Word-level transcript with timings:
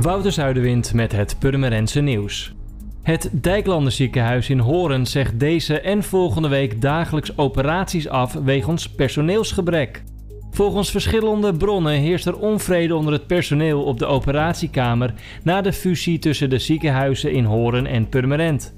Wouter 0.00 0.32
Zuiderwind 0.32 0.94
met 0.94 1.12
het 1.12 1.36
Purmerendse 1.38 2.00
nieuws. 2.00 2.54
Het 3.02 3.30
Dijklanderziekenhuis 3.32 4.50
in 4.50 4.58
Horen 4.58 5.06
zegt 5.06 5.40
deze 5.40 5.80
en 5.80 6.02
volgende 6.02 6.48
week 6.48 6.80
dagelijks 6.80 7.38
operaties 7.38 8.08
af 8.08 8.32
wegens 8.32 8.88
personeelsgebrek. 8.88 10.02
Volgens 10.50 10.90
verschillende 10.90 11.52
bronnen 11.52 11.92
heerst 11.92 12.26
er 12.26 12.38
onvrede 12.38 12.94
onder 12.94 13.12
het 13.12 13.26
personeel 13.26 13.82
op 13.82 13.98
de 13.98 14.06
operatiekamer 14.06 15.14
na 15.42 15.60
de 15.60 15.72
fusie 15.72 16.18
tussen 16.18 16.50
de 16.50 16.58
ziekenhuizen 16.58 17.32
in 17.32 17.44
Horen 17.44 17.86
en 17.86 18.08
Purmerend. 18.08 18.74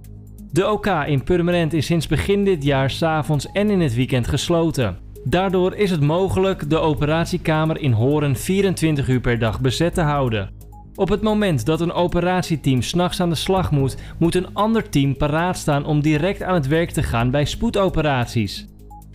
De 0.52 0.66
OK 0.66 0.86
in 0.86 1.24
Purmerend 1.24 1.72
is 1.72 1.86
sinds 1.86 2.06
begin 2.06 2.44
dit 2.44 2.64
jaar 2.64 2.90
s'avonds 2.90 3.52
en 3.52 3.70
in 3.70 3.80
het 3.80 3.94
weekend 3.94 4.28
gesloten. 4.28 4.98
Daardoor 5.24 5.74
is 5.74 5.90
het 5.90 6.00
mogelijk 6.00 6.70
de 6.70 6.78
operatiekamer 6.78 7.80
in 7.80 7.92
Horen 7.92 8.36
24 8.36 9.08
uur 9.08 9.20
per 9.20 9.38
dag 9.38 9.60
bezet 9.60 9.94
te 9.94 10.00
houden. 10.00 10.57
Op 10.98 11.08
het 11.08 11.22
moment 11.22 11.66
dat 11.66 11.80
een 11.80 11.92
operatieteam 11.92 12.82
s'nachts 12.82 13.20
aan 13.20 13.28
de 13.28 13.34
slag 13.34 13.70
moet, 13.70 13.96
moet 14.18 14.34
een 14.34 14.54
ander 14.54 14.88
team 14.88 15.16
paraat 15.16 15.56
staan 15.56 15.84
om 15.86 16.00
direct 16.00 16.42
aan 16.42 16.54
het 16.54 16.66
werk 16.66 16.90
te 16.90 17.02
gaan 17.02 17.30
bij 17.30 17.44
spoedoperaties. 17.44 18.66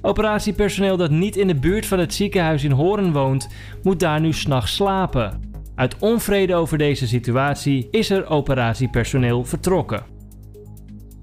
Operatiepersoneel 0.01 0.97
dat 0.97 1.09
niet 1.11 1.35
in 1.35 1.47
de 1.47 1.55
buurt 1.55 1.85
van 1.85 1.99
het 1.99 2.13
ziekenhuis 2.13 2.63
in 2.63 2.71
Horen 2.71 3.11
woont, 3.11 3.49
moet 3.81 3.99
daar 3.99 4.19
nu 4.19 4.33
s'nachts 4.33 4.75
slapen. 4.75 5.51
Uit 5.75 5.97
onvrede 5.99 6.55
over 6.55 6.77
deze 6.77 7.07
situatie 7.07 7.87
is 7.91 8.09
er 8.09 8.29
operatiepersoneel 8.29 9.45
vertrokken. 9.45 10.03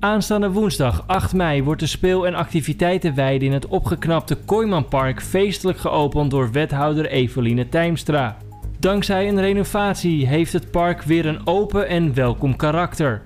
Aanstaande 0.01 0.51
woensdag 0.51 1.05
8 1.07 1.33
mei 1.33 1.63
wordt 1.63 1.81
de 1.81 1.87
speel- 1.87 2.27
en 2.27 2.35
activiteitenweide 2.35 3.45
in 3.45 3.53
het 3.53 3.67
opgeknapte 3.67 4.35
Kooimanpark 4.35 5.23
feestelijk 5.23 5.79
geopend 5.79 6.31
door 6.31 6.51
wethouder 6.53 7.07
Eveline 7.07 7.69
Tijmstra. 7.69 8.37
Dankzij 8.81 9.29
een 9.29 9.41
renovatie 9.41 10.27
heeft 10.27 10.53
het 10.53 10.71
park 10.71 11.03
weer 11.03 11.27
een 11.27 11.47
open 11.47 11.89
en 11.89 12.15
welkom 12.15 12.57
karakter. 12.57 13.23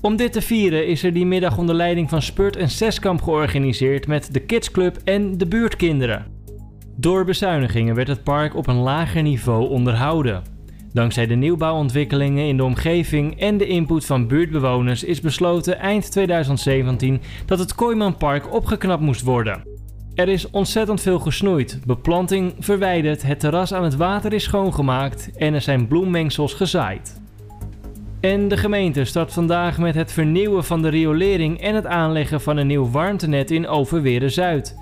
Om 0.00 0.16
dit 0.16 0.32
te 0.32 0.42
vieren 0.42 0.86
is 0.86 1.02
er 1.02 1.12
die 1.12 1.26
middag 1.26 1.58
onder 1.58 1.74
leiding 1.74 2.08
van 2.08 2.22
Spurt 2.22 2.56
en 2.56 2.70
Zeskamp 2.70 3.22
georganiseerd 3.22 4.06
met 4.06 4.32
de 4.32 4.40
Kidsclub 4.40 4.96
en 5.04 5.38
de 5.38 5.46
buurtkinderen. 5.46 6.26
Door 6.96 7.24
bezuinigingen 7.24 7.94
werd 7.94 8.08
het 8.08 8.22
park 8.22 8.56
op 8.56 8.66
een 8.66 8.76
lager 8.76 9.22
niveau 9.22 9.68
onderhouden. 9.68 10.42
Dankzij 10.92 11.26
de 11.26 11.34
nieuwbouwontwikkelingen 11.34 12.46
in 12.46 12.56
de 12.56 12.64
omgeving 12.64 13.40
en 13.40 13.56
de 13.56 13.66
input 13.66 14.06
van 14.06 14.26
buurtbewoners 14.26 15.04
is 15.04 15.20
besloten 15.20 15.78
eind 15.78 16.10
2017 16.10 17.20
dat 17.46 17.58
het 17.58 17.74
Kooimanpark 17.74 18.52
opgeknapt 18.52 19.02
moest 19.02 19.22
worden. 19.22 19.75
Er 20.16 20.28
is 20.28 20.50
ontzettend 20.50 21.00
veel 21.00 21.18
gesnoeid, 21.18 21.80
beplanting 21.86 22.54
verwijderd, 22.58 23.22
het 23.22 23.40
terras 23.40 23.74
aan 23.74 23.84
het 23.84 23.96
water 23.96 24.32
is 24.32 24.42
schoongemaakt 24.42 25.30
en 25.36 25.54
er 25.54 25.60
zijn 25.60 25.86
bloemmengsels 25.86 26.54
gezaaid. 26.54 27.20
En 28.20 28.48
de 28.48 28.56
gemeente 28.56 29.04
start 29.04 29.32
vandaag 29.32 29.78
met 29.78 29.94
het 29.94 30.12
vernieuwen 30.12 30.64
van 30.64 30.82
de 30.82 30.88
riolering 30.88 31.60
en 31.60 31.74
het 31.74 31.86
aanleggen 31.86 32.40
van 32.40 32.56
een 32.56 32.66
nieuw 32.66 32.90
warmtenet 32.90 33.50
in 33.50 33.68
Overweren 33.68 34.30
Zuid. 34.30 34.76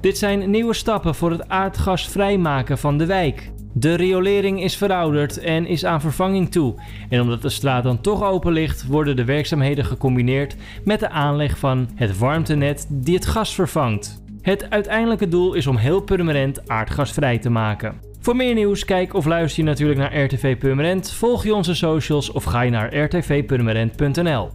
Dit 0.00 0.18
zijn 0.18 0.50
nieuwe 0.50 0.74
stappen 0.74 1.14
voor 1.14 1.30
het 1.30 1.48
aardgasvrij 1.48 2.38
maken 2.38 2.78
van 2.78 2.98
de 2.98 3.06
wijk. 3.06 3.50
De 3.72 3.94
riolering 3.94 4.62
is 4.62 4.76
verouderd 4.76 5.38
en 5.38 5.66
is 5.66 5.84
aan 5.84 6.00
vervanging 6.00 6.50
toe. 6.50 6.74
En 7.08 7.20
omdat 7.20 7.42
de 7.42 7.48
straat 7.48 7.82
dan 7.82 8.00
toch 8.00 8.22
open 8.22 8.52
ligt, 8.52 8.86
worden 8.86 9.16
de 9.16 9.24
werkzaamheden 9.24 9.84
gecombineerd 9.84 10.56
met 10.84 11.00
de 11.00 11.08
aanleg 11.08 11.58
van 11.58 11.88
het 11.94 12.18
warmtenet 12.18 12.86
die 12.90 13.14
het 13.14 13.26
gas 13.26 13.54
vervangt. 13.54 14.26
Het 14.42 14.70
uiteindelijke 14.70 15.28
doel 15.28 15.54
is 15.54 15.66
om 15.66 15.76
heel 15.76 16.00
Purmerend 16.00 16.68
aardgasvrij 16.68 17.38
te 17.38 17.50
maken. 17.50 18.00
Voor 18.20 18.36
meer 18.36 18.54
nieuws, 18.54 18.84
kijk 18.84 19.14
of 19.14 19.26
luister 19.26 19.62
je 19.62 19.68
natuurlijk 19.68 19.98
naar 19.98 20.22
RTV 20.22 20.58
Purmerend, 20.58 21.12
volg 21.12 21.44
je 21.44 21.54
onze 21.54 21.74
socials 21.74 22.30
of 22.30 22.44
ga 22.44 22.60
je 22.60 22.70
naar 22.70 22.96
rtvpurmerend.nl. 22.96 24.46